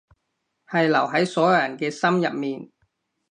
[0.67, 2.71] 係留喺所有人嘅心入面